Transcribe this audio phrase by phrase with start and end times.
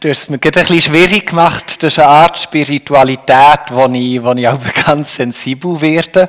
[0.00, 1.82] du hast es mir gerade ein bisschen schwierig gemacht.
[1.82, 6.28] Das ist eine Art Spiritualität, wo ich, wo ich auch ganz sensibel werde.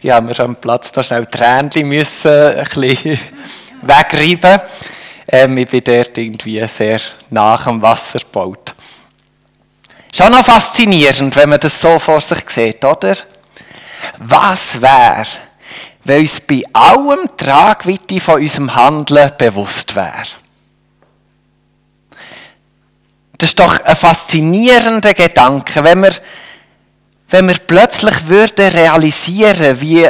[0.00, 3.18] Ich habe mir am Platz noch schnell Tränchen müssen ein bisschen
[3.82, 4.62] wegreiben.
[5.28, 8.74] Ähm, ich bin dort irgendwie sehr nach am Wasser gebaut.
[10.14, 13.14] Schon noch faszinierend, wenn man das so vor sich sieht, oder?
[14.16, 15.26] Was wäre,
[16.04, 20.47] wenn uns bei allem Tragweite von unserem Handeln bewusst wäre?
[23.38, 26.12] Das ist doch ein faszinierender Gedanke, wenn wir,
[27.28, 30.08] wenn wir plötzlich würden realisieren, wie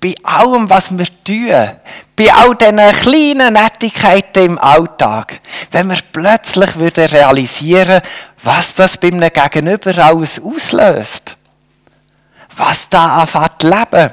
[0.00, 1.76] bei allem, was wir tun,
[2.14, 5.40] bei all diesen kleinen Nettigkeiten im Alltag,
[5.72, 8.00] wenn wir plötzlich würden realisieren,
[8.42, 11.36] was das bei einem Gegenüber alles auslöst,
[12.56, 14.12] was da anfängt zu leben.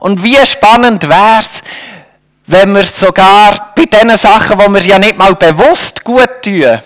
[0.00, 1.62] Und wie spannend wäre es,
[2.52, 6.80] wenn wir sogar bei den Sachen, die wir ja nicht mal bewusst gut tun,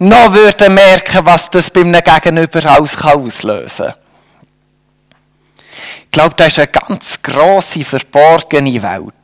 [0.00, 3.94] noch würden merken, was das bei einem Gegenüber alles auslösen kann.
[6.04, 9.14] Ich glaube, das ist eine ganz grosse, verborgene Welt.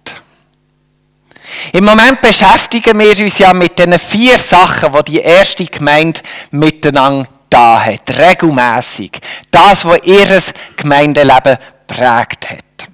[1.73, 6.21] Im Moment beschäftigen wir uns ja mit den vier Sachen, die die erste Gemeinde
[6.53, 9.19] miteinander da hat, regelmäßig.
[9.51, 10.27] Das, was ihr
[10.77, 12.89] Gemeindeleben prägt hat.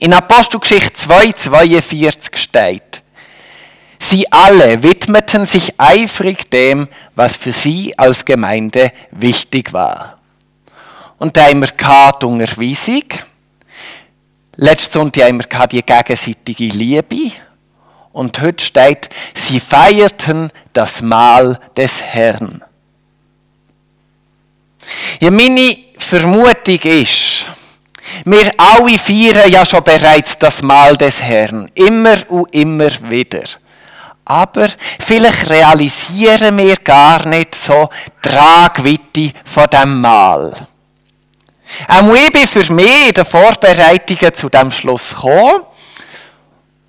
[0.00, 3.02] In Apostelgeschichte 2, 42 steht,
[4.02, 10.18] Sie alle widmeten sich eifrig dem, was für sie als Gemeinde wichtig war.
[11.18, 13.04] Und da haben wir die Unterweisung.
[14.56, 17.32] Letzten Sonntag haben wir die gegenseitige Liebe.
[18.12, 22.64] Und heute steht, sie feierten das Mahl des Herrn.
[25.20, 27.44] Ja, meine Vermutung ist,
[28.24, 31.70] wir alle feiern ja schon bereits das Mahl des Herrn.
[31.74, 33.44] Immer und immer wieder.
[34.24, 34.68] Aber
[35.00, 37.90] vielleicht realisieren wir gar nicht so
[38.24, 40.54] die Tragweite von dem Mahl.
[41.88, 45.62] Auch ich bin für mich in den Vorbereitungen zu dem Schluss gekommen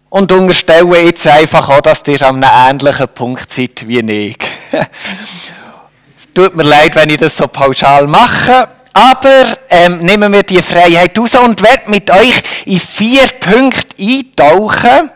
[0.09, 4.37] und unterstelle jetzt einfach auch, dass ihr an einem ähnlichen Punkt seid wie ich.
[6.33, 8.67] Tut mir leid, wenn ich das so pauschal mache.
[8.93, 15.11] Aber ähm, nehmen wir die Freiheit raus und werde mit euch in vier Punkte eintauchen,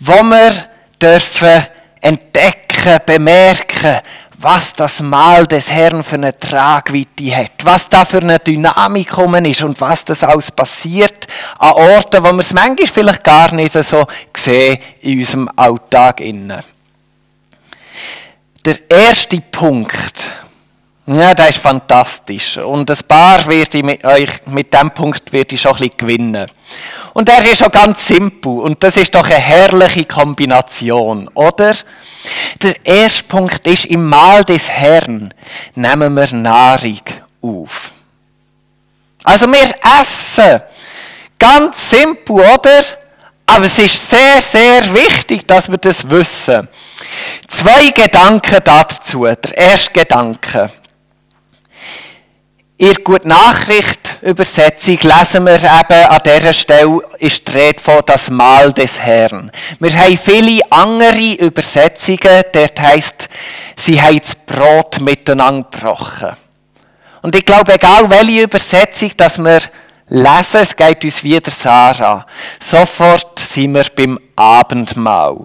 [0.00, 0.52] wo wir
[1.00, 1.66] dürfen
[2.00, 4.00] entdecken, bemerken,
[4.42, 9.44] was das Mal des Herrn für eine Tragweite hat, was da für eine Dynamik gekommen
[9.44, 11.26] ist und was das alles passiert
[11.58, 14.04] an Orten, wo wir es manchmal vielleicht gar nicht so
[14.36, 16.20] sehen in unserem Alltag.
[18.64, 20.32] Der erste Punkt,
[21.14, 22.58] ja, das ist fantastisch.
[22.58, 25.96] Und ein paar werde ich mit euch, mit diesem Punkt werde ich schon ein bisschen
[25.96, 26.50] gewinnen.
[27.12, 28.60] Und der ist schon ganz simpel.
[28.60, 31.74] Und das ist doch eine herrliche Kombination, oder?
[32.62, 35.34] Der erste Punkt ist, im Mahl des Herrn
[35.74, 37.00] nehmen wir Nahrung
[37.42, 37.90] auf.
[39.24, 40.62] Also wir essen.
[41.38, 42.82] Ganz simpel, oder?
[43.46, 46.68] Aber es ist sehr, sehr wichtig, dass wir das wissen.
[47.48, 49.24] Zwei Gedanken dazu.
[49.24, 50.70] Der erste Gedanke.
[52.82, 58.02] In der Gute Nachricht Übersetzung lesen wir eben an dieser Stelle ist die Rede von
[58.04, 59.52] das Mahl des Herrn.
[59.78, 63.28] Wir haben viele andere Übersetzungen, dort heisst,
[63.76, 66.32] sie haben das Brot miteinander gebrochen.
[67.22, 69.60] Und ich glaube, egal welche Übersetzung, dass wir
[70.08, 72.26] lesen, es geht uns wieder Sarah.
[72.58, 75.44] Sofort sind wir beim Abendmahl.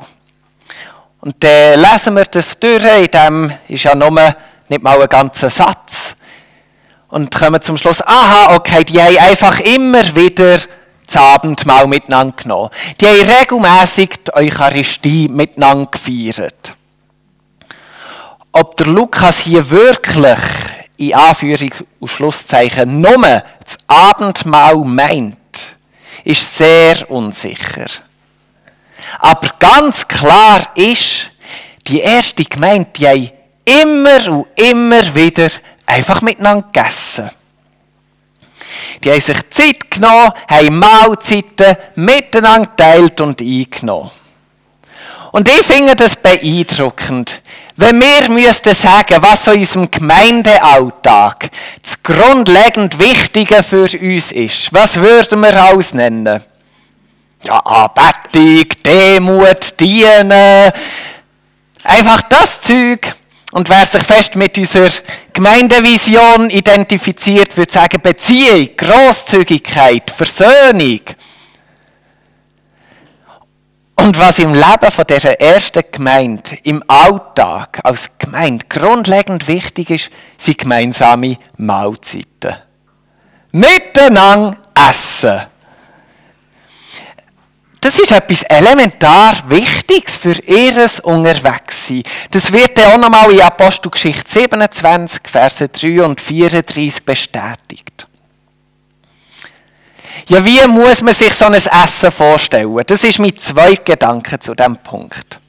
[1.21, 4.09] Und dann lesen wir das durch, in dem ist ja nur
[4.69, 6.06] nicht mal ein ganzer Satz
[7.09, 10.59] und kommen zum Schluss, aha, okay, die haben einfach immer wieder
[11.05, 12.69] das Abendmahl miteinander genommen.
[12.99, 16.75] Die haben regelmässig die Eucharistie miteinander gefeiert.
[18.51, 20.39] Ob der Lukas hier wirklich
[20.97, 25.37] in Anführung und Schlusszeichen nur das Abendmahl meint,
[26.23, 27.85] ist sehr unsicher.
[29.19, 31.31] Aber ganz klar ist,
[31.87, 33.31] die erste Gemeinde, die haben
[33.63, 35.49] immer und immer wieder
[35.87, 37.31] einfach miteinander gegessen.
[39.03, 44.11] Die haben sich Zeit genommen, haben Mahlzeiten miteinander geteilt und eingenommen.
[45.31, 47.41] Und ich finde das beeindruckend.
[47.75, 51.51] Wenn wir müssten sagen, was in unserem Gemeindealltag
[51.83, 56.43] das grundlegend Wichtige für uns ist, was würden wir alles nennen?
[57.43, 60.71] Ja, Anbetung, Demut, Dienen,
[61.83, 63.13] einfach das Zeug.
[63.51, 64.89] Und wer sich fest mit unserer
[65.31, 71.01] Gemeindevision identifiziert, würde sagen Beziehung, Großzügigkeit, Versöhnung.
[73.95, 80.09] Und was im Leben von dieser ersten Gemeinde, im Alltag als Gemeinde grundlegend wichtig ist,
[80.37, 82.55] sind gemeinsame Mahlzeiten.
[83.51, 84.57] Miteinander
[84.89, 85.41] essen.
[87.81, 90.99] Das ist etwas elementar Wichtiges für ihres
[91.87, 92.03] Unterwegssein.
[92.31, 98.07] Das wird dann auch nochmal in Apostelgeschichte 27, Verse 3 und 34 bestätigt.
[100.27, 102.81] Ja, wie muss man sich so ein Essen vorstellen?
[102.85, 105.39] Das ist mein zweiter Gedanke zu diesem Punkt.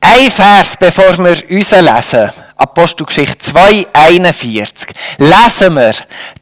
[0.00, 4.88] Ein Vers, bevor wir uns lesen, Apostelgeschichte 2, 41,
[5.18, 5.94] lesen wir,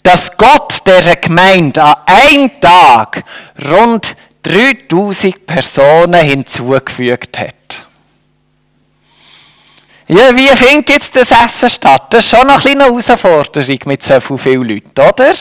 [0.03, 3.25] dass Gott der Gemeinde an einem Tag
[3.71, 7.84] rund 3000 Personen hinzugefügt hat.
[10.17, 12.07] Ja, wie findet jetzt das Essen statt?
[12.11, 15.35] Das ist schon noch eine Herausforderung mit so vielen Leuten, oder?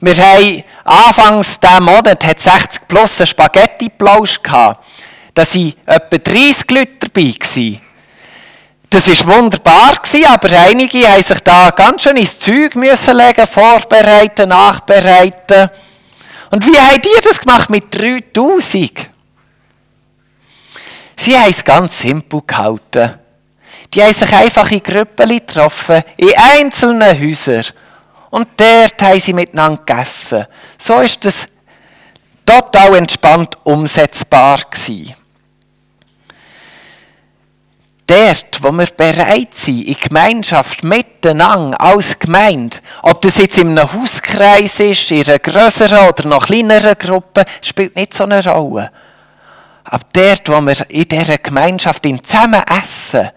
[0.00, 4.86] Wir haben anfangs diesen Monat hat 60 plus einen Spaghetti-Plausch gehabt.
[5.34, 7.80] Da waren etwa 30 Leute dabei.
[8.88, 9.98] Das war wunderbar,
[10.28, 15.70] aber einige mussten sich da ganz schön ins Zeug müssen legen, vorbereiten, nachbereiten.
[16.52, 19.10] Und wie haben die das gemacht mit 3000?
[21.16, 23.25] Sie haben es ganz simpel gehalten.
[23.96, 27.64] Die haben sich einfach in Gruppen getroffen, in einzelnen Häusern.
[28.28, 30.44] Und dort haben sie miteinander gegessen.
[30.76, 31.48] So ist das
[32.44, 35.14] total entspannt umsetzbar gewesen.
[38.06, 43.90] Dort, wo wir bereit sind, in Gemeinschaft miteinander, als Gemeinde, ob das jetzt in einem
[43.90, 48.92] Hauskreis ist, in einer größeren oder noch kleineren Gruppe, spielt nicht so eine Rolle.
[49.84, 53.30] Aber dort, wo wir in dieser Gemeinschaft zusammen essen,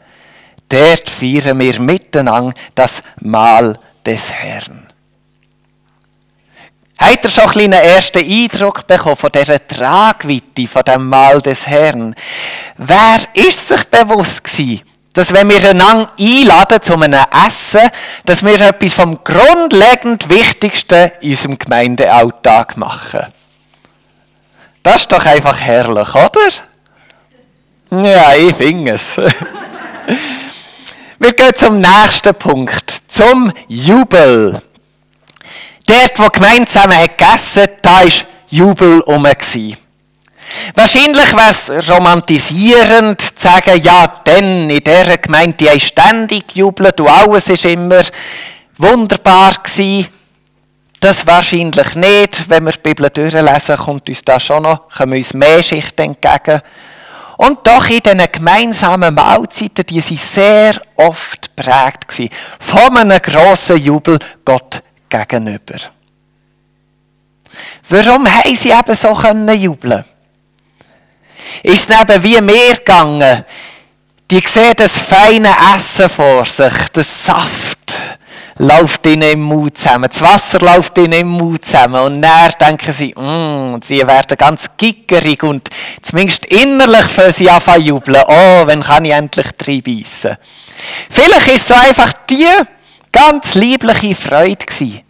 [0.69, 4.87] dort feiern wir miteinander das Mahl des Herrn.
[6.99, 12.13] Habt ihr schon einen ersten Eindruck bekommen von dieser Tragweite, von dem Mahl des Herrn?
[12.77, 14.81] Wer ist sich bewusst gewesen,
[15.13, 17.89] dass wenn wir einander einladen zu einem Essen,
[18.25, 23.27] dass wir etwas vom grundlegend Wichtigsten in unserem Gemeindealltag machen?
[24.83, 26.49] Das ist doch einfach herrlich, oder?
[27.91, 29.15] Ja, ich finde es.
[31.21, 34.61] Wir gehen zum nächsten Punkt, zum Jubel.
[35.85, 38.11] Dort, wo die Gemeinde zusammen hat gegessen da war
[38.47, 39.27] Jubel rum.
[40.75, 47.09] Wahrscheinlich wäre es romantisierend zu sagen, ja, denn in dieser Gemeinde, die ständig jubelt und
[47.09, 48.01] alles ist immer
[48.77, 50.07] wunderbar gewesen.
[51.01, 52.49] Das wahrscheinlich nicht.
[52.49, 56.61] Wenn wir die Bibel durchlesen, kommt uns da schon noch, kommen uns mehr Schichten entgegen.
[57.39, 64.19] Und doch in diesen gemeinsamen Mahlzeiten, die sind sehr oft prägt von einem grossen Jubel
[64.43, 65.77] Gott gegenüber.
[67.87, 69.13] Warum haben sie eben so
[69.53, 70.03] jubeln?
[71.63, 73.45] Ist es eben wie mir gegangen?
[74.29, 77.78] Die sehen das feine Essen vor sich, das Saft
[78.59, 82.93] läuft ihnen im Mund zusammen, das Wasser läuft ihnen im Mund zusammen und dann denken
[82.93, 85.69] sie, mm, sie werden ganz gickerig und
[86.01, 90.37] zumindest innerlich für sie anfangen jubeln, oh, wenn kann ich endlich reinbeissen.
[91.09, 92.45] Vielleicht ist so einfach die
[93.11, 95.01] ganz liebliche Freude gewesen.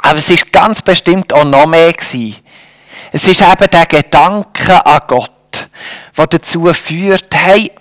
[0.00, 2.36] Aber es ist ganz bestimmt auch noch mehr gewesen.
[3.10, 5.68] Es ist eben der Gedanke an Gott,
[6.16, 7.72] der dazu führt, hey,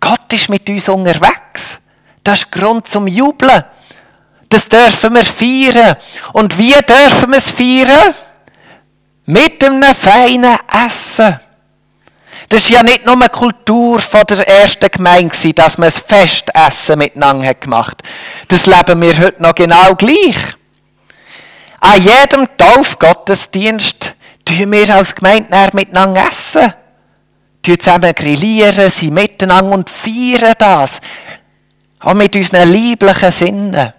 [0.00, 1.73] Gott ist mit uns unterwegs.
[2.24, 3.62] Das ist Grund zum Jubeln.
[4.48, 5.96] Das dürfen wir feiern.
[6.32, 8.14] Und wie dürfen wir es feiern?
[9.26, 11.38] Mit einem feinen Essen.
[12.48, 16.98] Das war ja nicht nur eine Kultur von der ersten Gemeinde, dass man ein Festessen
[16.98, 18.48] miteinander gemacht hat.
[18.48, 20.56] Das leben wir heute noch genau gleich.
[21.80, 24.14] An jedem Taufgottesdienst
[24.44, 26.72] tun wir als Gemeinde miteinander essen.
[27.64, 31.00] Wir zusammen grillieren, sind miteinander und feiern das.
[32.04, 33.92] Auch mit unseren lieblichen Sinnen.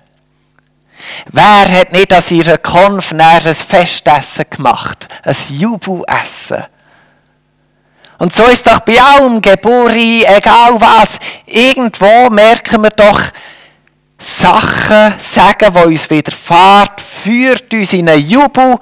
[1.31, 5.07] Wer hat nicht an ihrer Konf ein Festessen gemacht?
[5.23, 6.63] Ein Jubelessen.
[8.17, 13.21] Und so ist doch bei allem, Geburi, egal was, irgendwo merken wir doch,
[14.17, 18.77] Sachen sagen, die uns widerfahren, führt uns in einen Jubel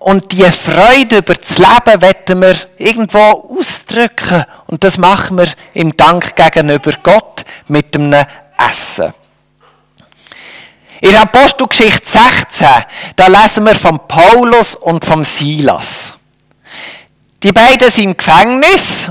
[0.00, 3.18] und die Freude über das Leben wollen wir irgendwo
[3.58, 4.44] ausdrücken.
[4.66, 8.24] Und das machen wir im Dank gegenüber Gott mit einem
[8.58, 9.12] Essen.
[11.00, 12.66] In Apostelgeschichte 16,
[13.16, 16.14] da lesen wir von Paulus und von Silas.
[17.42, 19.10] Die beiden sind im Gefängnis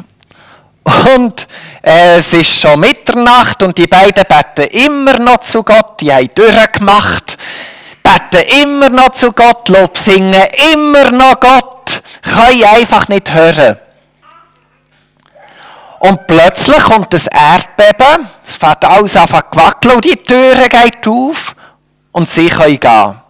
[0.83, 1.47] und
[1.83, 6.27] äh, es ist schon Mitternacht und die beiden beten immer noch zu Gott, die haben
[6.33, 7.37] durchgemacht,
[8.01, 12.01] beten immer noch zu Gott, Lob singen immer noch Gott.
[12.21, 13.77] können einfach nicht hören.
[16.07, 21.55] Und plötzlich kommt das Erdbeben, es fährt alles an wackeln und die Türe geht auf
[22.11, 23.21] und sie können gehen.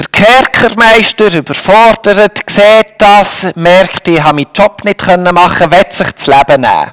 [0.00, 6.26] Der Kerkermeister, überfordert, sieht das, merkt, ich habe meinen Job nicht machen will sich das
[6.26, 6.92] Leben nehmen.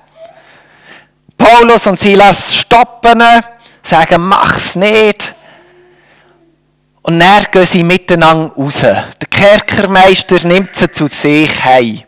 [1.35, 3.23] Paulus und Silas stoppen,
[3.81, 5.33] sagen, mach's nicht.
[7.01, 8.81] Und dann gehen sie miteinander raus.
[8.81, 12.03] Der Kerkermeister nimmt sie zu sich heim.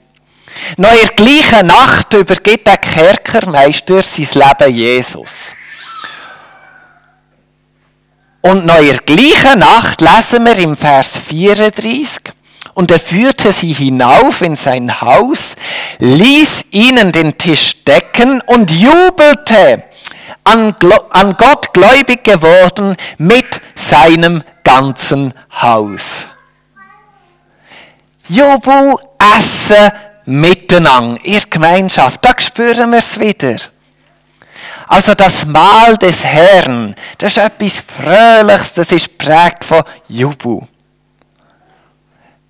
[0.77, 5.55] Noch in der gleichen Nacht übergibt der Kerkermeister sein Leben Jesus.
[8.41, 12.33] Und noch in der gleichen Nacht lesen wir im Vers 34,
[12.73, 15.55] und er führte sie hinauf in sein Haus,
[15.99, 19.83] ließ ihnen den Tisch decken und jubelte,
[20.43, 20.75] an,
[21.11, 26.27] an Gott gläubig geworden mit seinem ganzen Haus.
[28.27, 28.95] Jubel,
[29.37, 29.91] Essen,
[30.25, 33.57] miteinander, ihr Gemeinschaft, da spüren wir es wieder.
[34.87, 40.67] Also das Mahl des Herrn, das ist etwas Fröhliches, das ist prägt von Jubel.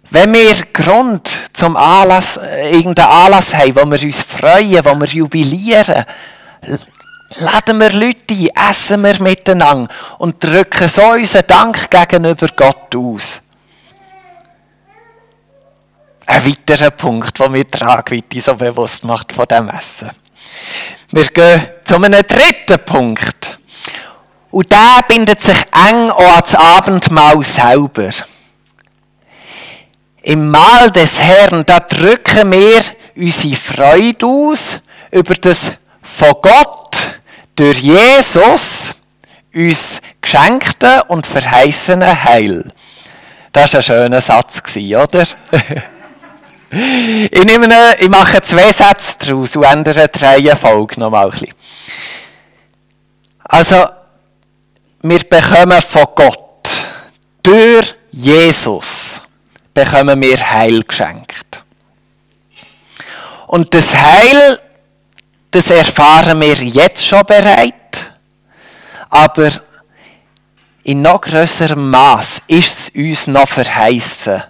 [0.10, 5.08] Wenn wir Grund zum Anlass, äh, irgendeinen Anlass haben, wo wir uns freuen, wo wir
[5.08, 6.04] jubilieren,
[7.38, 9.88] laden wir Leute ein, essen wir miteinander
[10.18, 13.42] und drücken so unseren Dank gegenüber Gott aus.
[16.26, 20.12] Ein weiterer Punkt, der mir Tragweite so bewusst macht von dem Essen.
[21.12, 23.60] Wir gehen zu einem dritten Punkt.
[24.52, 28.10] Und der bindet sich eng auch ans Abendmahl selber.
[30.24, 32.82] Im Mahl des Herrn, da drücken wir
[33.16, 35.72] unsere Freude aus über das
[36.04, 37.20] von Gott
[37.56, 38.94] durch Jesus
[39.54, 42.72] uns geschenkte und verheißene Heil.
[43.52, 45.26] Das war ein schöner Satz, oder?
[46.72, 51.54] ich, nehme eine, ich mache zwei Sätze daraus und ändere die Reihenfolge nochmal ein bisschen.
[53.44, 53.86] Also,
[55.02, 56.88] wir bekommen von Gott
[57.44, 59.22] durch Jesus
[59.74, 61.64] bekommen wir Heil geschenkt.
[63.48, 64.60] Und das Heil,
[65.50, 68.14] das erfahren wir jetzt schon bereit,
[69.10, 69.50] aber
[70.84, 74.44] in noch größerem Maß ist es uns noch verheißen.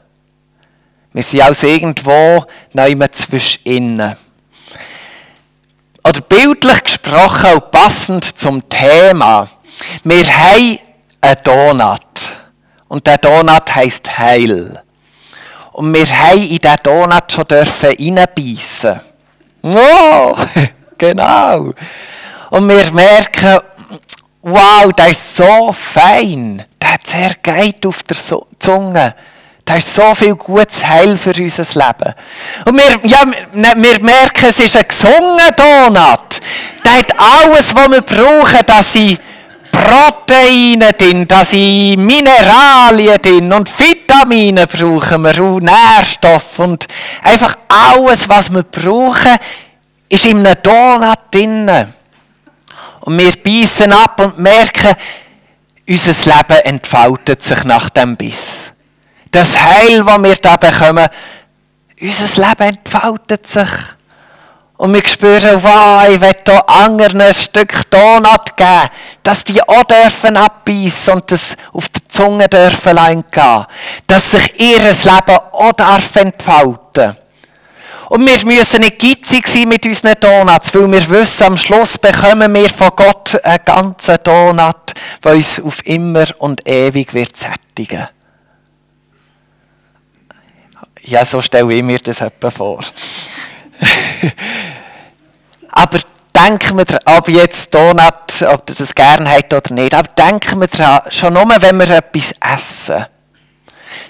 [1.14, 4.16] Wir sind also irgendwo noch zwischen innen.
[6.04, 9.48] Oder bildlich gesprochen und passend zum Thema.
[10.04, 10.80] Wir haben
[11.20, 12.02] einen Donut.
[12.88, 14.82] Und der Donut heisst Heil.
[15.74, 19.00] Und wir haben in diesen Donut schon reinbeissen.
[19.64, 20.36] Oh,
[20.98, 21.74] genau.
[22.50, 23.60] Und wir merken,
[24.42, 26.66] wow, der ist so fein.
[26.82, 28.18] Der hat sehr geht auf der
[28.60, 29.16] Zunge.
[29.72, 32.14] Da ist so viel gutes Heil für unser Leben.
[32.66, 33.24] Und wir, ja,
[33.54, 36.42] wir merken, es ist ein gesunder Donut.
[36.84, 39.18] Der hat alles, was wir brauchen, dass sie
[39.72, 46.86] Proteine drin, da sind Mineralien drin und Vitamine brauchen wir und Nährstoffe und
[47.24, 49.38] einfach alles, was wir brauchen,
[50.10, 51.72] ist in einem Donut drin.
[53.00, 54.98] Und wir beißen ab und merken,
[55.88, 58.74] unser Leben entfaltet sich nach dem Biss.
[59.32, 61.08] Das Heil, das wir da bekommen,
[62.02, 63.70] unser Leben entfaltet sich.
[64.82, 68.90] Und wir spüren, wow, ich will hier anderen ein Stück Donut geben,
[69.22, 72.98] dass die auch dürfen abbeissen und das auf der Zunge dürfen
[73.32, 73.66] gehen.
[74.08, 77.16] Dass sich ihr Leben auch darf entfalten
[78.10, 82.52] Und wir müssen nicht gitzig sein mit unseren Donuts, weil wir wissen, am Schluss bekommen
[82.56, 88.08] wir von Gott einen ganzen Donut, der uns auf immer und ewig wird sättigen.
[91.04, 92.84] Ja, so stelle ich mir das etwa vor.
[95.72, 96.00] aber
[96.36, 100.62] denken wir dran, ob jetzt Donut, ob ihr das gerne habt oder nicht, aber denken
[100.62, 103.06] wir dran, schon nur, wenn wir etwas essen,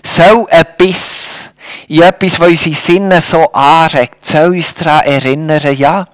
[0.06, 1.50] soll ein Biss
[1.88, 6.06] in etwas, was unsere Sinne so anregt, soll uns daran erinnern, ja,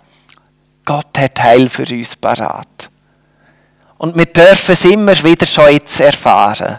[0.85, 2.89] Gott hat Heil für uns parat.
[3.97, 6.77] Und wir dürfen es immer wieder schon jetzt erfahren.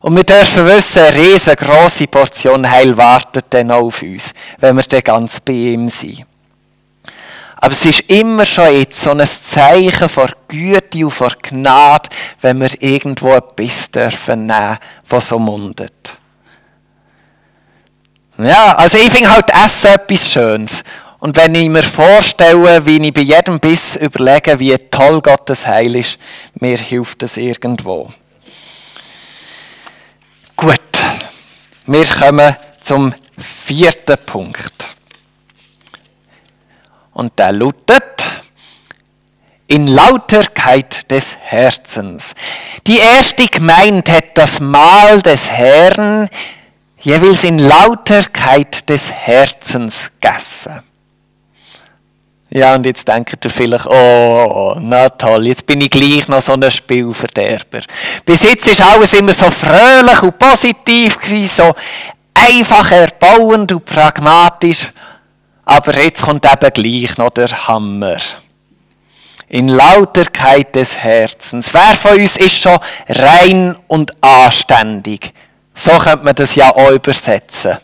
[0.00, 5.02] Und wir dürfen wissen, eine riesengroße Portion Heil wartet dann auf uns, wenn wir dann
[5.02, 6.24] ganz bei ihm sind.
[7.56, 12.08] Aber es ist immer schon jetzt so ein Zeichen vor Güte und vor Gnade,
[12.40, 16.16] wenn wir irgendwo ein Biss dürfen nehmen, was so mundet.
[18.38, 20.82] Ja, also ich finde halt Essen etwas Schönes.
[21.18, 25.94] Und wenn ich mir vorstelle, wie ich bei jedem Biss überlege, wie toll Gottes Heil
[25.96, 26.18] ist,
[26.54, 28.08] mir hilft es irgendwo.
[30.56, 30.80] Gut,
[31.86, 34.88] wir kommen zum vierten Punkt.
[37.12, 38.30] Und der lautet,
[39.70, 42.34] in Lauterkeit des Herzens.
[42.88, 46.28] Die erste Gemeinde hat das Mahl des Herrn
[46.98, 50.89] jeweils in Lauterkeit des Herzens gegessen.
[52.52, 56.54] Ja, und jetzt denkt ihr vielleicht, oh, na toll, jetzt bin ich gleich noch so
[56.54, 57.80] ein Spielverderber.
[58.24, 61.16] Bis jetzt ist alles immer so fröhlich und positiv
[61.48, 61.72] so
[62.34, 64.90] einfach erbauend und pragmatisch.
[65.64, 68.18] Aber jetzt kommt eben gleich noch der Hammer.
[69.48, 71.72] In Lauterkeit des Herzens.
[71.72, 72.78] Wer von uns ist schon
[73.08, 75.32] rein und anständig?
[75.74, 77.78] So könnte man das ja auch übersetzen.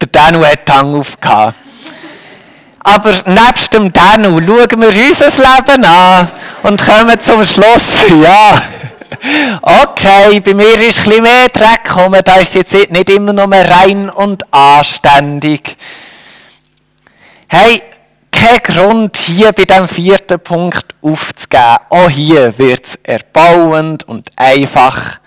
[0.00, 1.58] Der Danu hat die Hang aufgehabt.
[2.86, 6.30] Aber nebst dem Danu schauen wir unser Leben an
[6.62, 8.04] und kommen zum Schluss.
[8.22, 8.62] Ja,
[9.62, 13.46] okay, bei mir ist ein bisschen mehr Dreck gekommen, da ist jetzt nicht immer noch
[13.46, 15.76] mehr rein und anständig.
[17.48, 17.82] Hey,
[18.30, 21.76] kein Grund, hier bei dem vierten Punkt aufzugeben.
[21.88, 25.18] Auch hier wird es erbauend und einfach.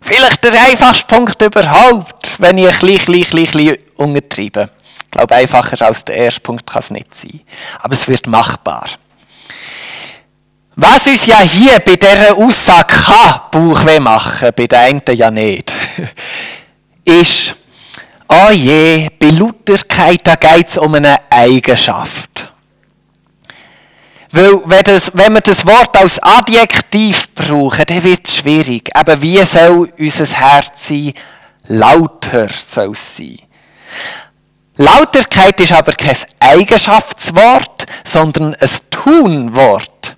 [0.00, 4.70] Vielleicht der einfachste Punkt überhaupt, wenn ich ein bisschen, bisschen, bisschen untertreibe.
[5.10, 7.40] Ich glaube, einfacher als der erste Punkt kann es nicht sein.
[7.80, 8.86] Aber es wird machbar.
[10.76, 15.74] Was uns ja hier bei dieser Aussage kann Bauchweh machen, bei den einen ja nicht,
[17.04, 17.56] ist,
[18.28, 22.52] oh je, bei Lauterkeit, geht es um eine Eigenschaft.
[24.30, 28.88] Weil, wenn, das, wenn wir das Wort als Adjektiv brauchen, dann wird es schwierig.
[28.94, 31.12] Aber wie soll unser Herz sein?
[31.66, 33.40] Lauter soll es sein.
[34.80, 40.16] Lauterkeit ist aber kein Eigenschaftswort, sondern ein Tunwort.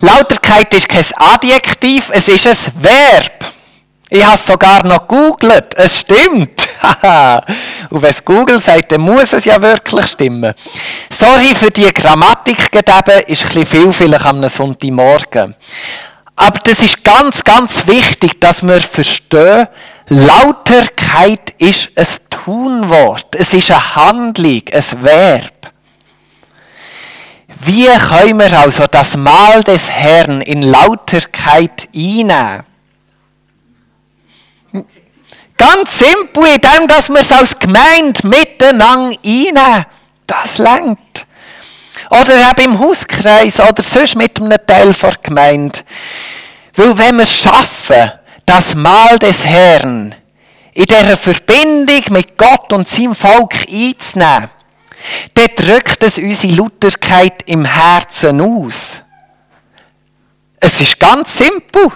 [0.00, 3.44] Lauterkeit ist kein Adjektiv, es ist ein Verb.
[4.08, 5.74] Ich habe es sogar noch googelt.
[5.74, 6.66] Es stimmt.
[7.90, 10.54] Und wenn es Google sagt, dann muss es ja wirklich stimmen.
[11.12, 15.54] Sorry für die Grammatik gegeben, ist ein bisschen viel vielleicht am Sonntagmorgen.
[16.36, 19.68] Aber das ist ganz, ganz wichtig, dass wir verstehen,
[20.08, 25.72] Lauterkeit ist ein Tunwort, es ist eine Handlung, ein Verb.
[27.64, 32.64] Wie können wir also das Mahl des Herrn in Lauterkeit einnehmen?
[35.56, 39.84] Ganz simpel, indem dass wir es als Gemeinde miteinander einnehmen.
[40.26, 41.26] Das lenkt.
[42.10, 45.78] Oder eben im Hauskreis oder sonst mit einem Teil der Gemeinde.
[46.74, 48.10] Weil wenn wir es schaffen,
[48.56, 50.14] das Mahl des Herrn
[50.74, 54.50] in dieser Verbindung mit Gott und seinem Volk einzunehmen,
[55.34, 59.02] dann drückt es unsere Lutherkeit im Herzen aus.
[60.60, 61.90] Es ist ganz simpel.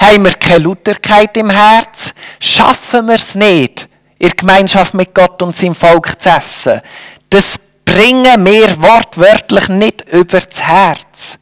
[0.00, 3.86] Haben wir keine Lutherkeit im Herz, schaffen wir es nicht,
[4.18, 6.80] in Gemeinschaft mit Gott und seinem Volk zu essen.
[7.28, 11.38] Das bringen wir wortwörtlich nicht über das Herz.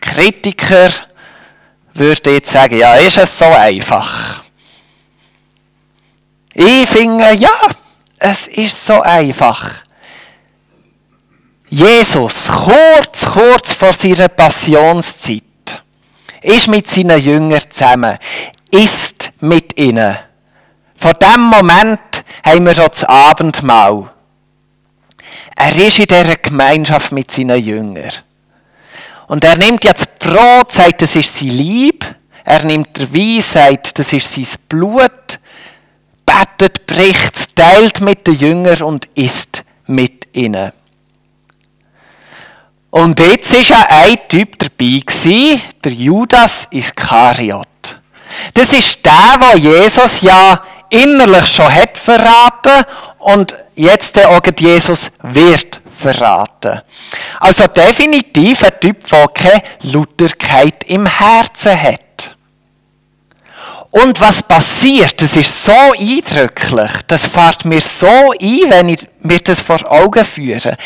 [0.00, 0.90] Kritiker
[1.94, 4.42] würde jetzt sagen, ja, ist es so einfach?
[6.54, 7.60] Ich finde, ja,
[8.18, 9.82] es ist so einfach.
[11.68, 15.82] Jesus, kurz, kurz vor seiner Passionszeit,
[16.42, 18.18] ist mit seinen Jüngern zusammen,
[18.70, 20.16] ist mit ihnen.
[20.94, 24.10] Von dem Moment haben wir das Abendmahl.
[25.56, 28.12] Er ist in dieser Gemeinschaft mit seinen Jüngern.
[29.26, 32.04] Und er nimmt jetzt Brot, sagt, das ist sein Lieb.
[32.44, 35.38] Er nimmt der Wein, sagt, das ist sein Blut.
[36.26, 40.72] Betet, bricht, teilt mit den Jüngern und isst mit ihnen.
[42.90, 47.66] Und jetzt war ein Typ dabei, der Judas Iskariot.
[48.54, 52.84] Das ist der, der Jesus ja innerlich schon hat verraten
[53.18, 56.82] und jetzt auch Jesus wird verraten.
[57.40, 62.36] Also definitiv ein Typ, der keine Lutherkeit im Herzen hat.
[63.90, 69.38] Und was passiert, das ist so eindrücklich, das fährt mir so ein, wenn ich mir
[69.38, 70.76] das vor Augen führe.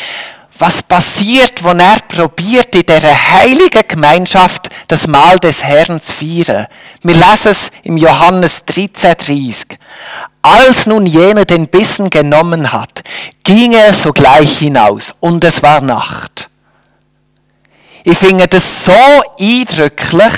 [0.59, 6.65] Was passiert, wenn er probiert, in dieser heiligen Gemeinschaft das Mahl des Herrn zu feiern?
[7.03, 9.77] Wir lesen es im Johannes 13,30.
[10.41, 13.03] Als nun jener den Bissen genommen hat,
[13.43, 16.49] ging er sogleich hinaus und es war Nacht.
[18.03, 18.93] Ich finde das so
[19.39, 20.33] eindrücklich,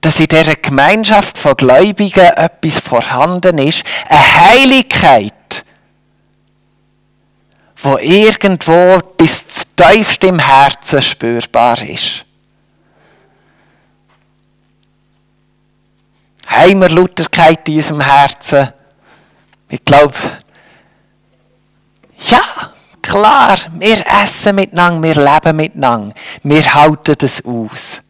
[0.00, 5.34] dass in dieser Gemeinschaft von Gläubigen etwas vorhanden ist, eine Heiligkeit,
[7.82, 12.24] wo irgendwo bis tiefst im Herzen spürbar ist.
[16.46, 18.72] Haben wir Lutherkeit in unserem Herzen?
[19.68, 20.14] Ich glaube,
[22.30, 28.02] ja, klar, wir essen miteinander, wir leben miteinander, wir halten das aus.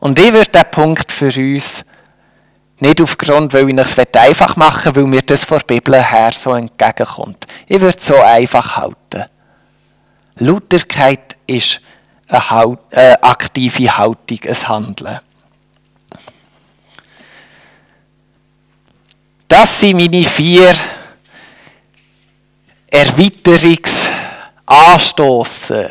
[0.00, 1.84] Und ich würde diesen Punkt für uns
[2.80, 6.32] nicht aufgrund, weil ich es einfach machen will, weil mir das von der Bibel her
[6.32, 7.46] so entgegenkommt.
[7.66, 9.26] Ich würde es so einfach halten.
[10.36, 11.80] Lutherkeit ist
[12.28, 15.20] eine, Haut, eine aktive Haltung, ein Handeln.
[19.46, 20.74] Das sind meine vier
[22.90, 25.90] Erweiterungsanstosser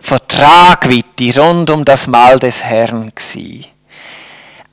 [0.00, 3.10] von Tragweite rund um das Mahl des Herrn.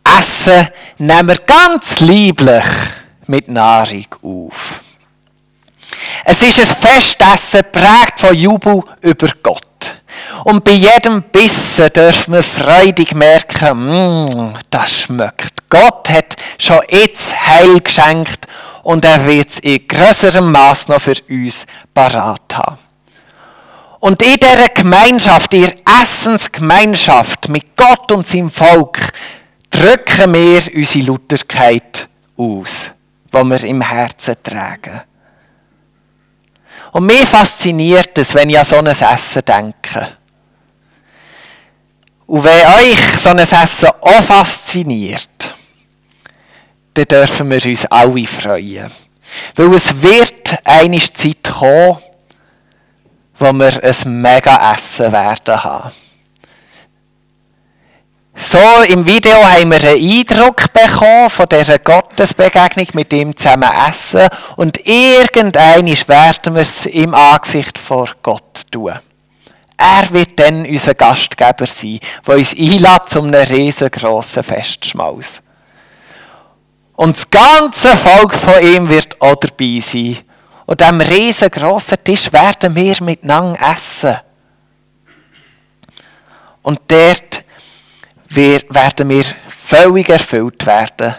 [0.04, 0.68] Essen
[1.00, 2.66] nehmen wir ganz lieblich
[3.28, 4.82] mit Nahrung auf.
[6.26, 9.64] Es ist ein Festessen prägt von Jubel über Gott.
[10.44, 15.70] Und bei jedem Bissen dürfen wir freudig merken, mm, das schmeckt.
[15.70, 18.48] Gott hat schon jetzt Heil geschenkt
[18.84, 22.78] und er wird es in größerem Maß noch für uns parat haben.
[24.00, 29.12] Und in dieser Gemeinschaft, in der Essensgemeinschaft mit Gott und seinem Volk,
[29.80, 32.92] drücken wir unsere Lutherkeit aus,
[33.34, 35.02] die wir im Herzen tragen.
[36.92, 40.18] Und mich fasziniert es, wenn ich an so ein Essen denke.
[42.26, 45.54] Und wenn euch so ein Essen auch fasziniert,
[46.94, 48.92] dann dürfen wir uns alle freuen.
[49.56, 51.98] Weil es wird eine Zeit kommen,
[53.38, 55.92] wo wir ein mega Essen werden haben.
[58.42, 64.30] So, im Video haben wir einen Eindruck bekommen von dieser Gottesbegegnung mit ihm zusammen essen
[64.56, 68.98] und irgendeinisch werden wir es im Angesicht vor Gott tun.
[69.76, 75.42] Er wird dann unser Gastgeber sein, der uns einlädt zu einem riesengroßen Festschmaus.
[76.96, 80.18] Und das ganze Volk von ihm wird auch dabei sein.
[80.66, 84.16] Und diesem riesengroßen Tisch werden wir miteinander essen.
[86.62, 87.44] Und dort
[88.30, 91.16] wir, werden wir völlig erfüllt werden.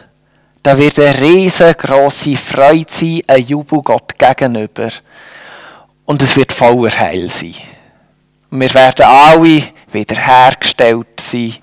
[0.63, 4.91] Da wird eine riesengroße Freude sein, ein Jubel Gott gegenüber.
[6.05, 7.55] Und es wird voller Heil sein.
[8.51, 11.57] Und wir werden alle wiederhergestellt sein.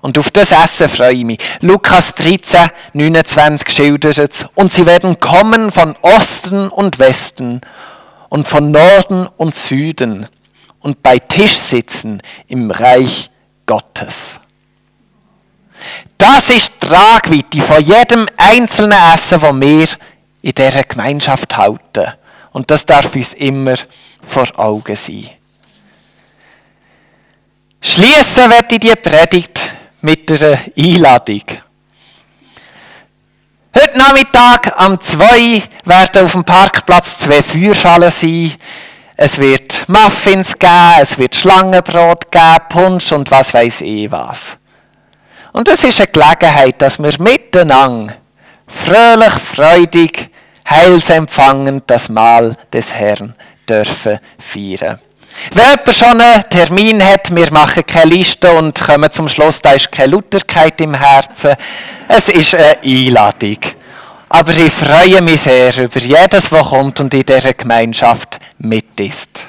[0.00, 1.38] Und auf das Essen freue ich mich.
[1.60, 4.46] Lukas 13, 29 schildert es.
[4.54, 7.60] Und sie werden kommen von Osten und Westen
[8.28, 10.28] und von Norden und Süden
[10.80, 13.30] und bei Tisch sitzen im Reich
[13.64, 14.40] Gottes.
[16.18, 19.88] Das ist die Tragweite von jedem einzelnen Essen, das wir
[20.42, 22.12] in dieser Gemeinschaft halten.
[22.52, 23.74] Und das darf uns immer
[24.22, 25.30] vor Augen sein.
[27.80, 29.68] Schließen werde ich die Predigt
[30.00, 31.42] mit einer Einladung.
[33.74, 38.54] Heute Nachmittag am 2 werden auf dem Parkplatz zwei Feuerschalen sein.
[39.16, 44.58] Es wird Muffins geben, es wird Schlangenbrot geben, Punsch und was weiß ich was.
[45.54, 48.14] Und es ist eine Gelegenheit, dass wir miteinander
[48.66, 50.28] fröhlich, freudig,
[50.68, 53.36] heilsempfangend das Mahl des Herrn
[53.68, 54.98] dürfen feiern.
[55.52, 59.70] Wenn jemand schon einen Termin hat, wir machen keine Liste und kommen zum Schluss, da
[59.74, 61.54] ist keine Lutherkeit im Herzen.
[62.08, 63.58] Es ist eine Einladung.
[64.30, 69.46] Aber ich freue mich sehr über jedes, was kommt und in dieser Gemeinschaft mit ist.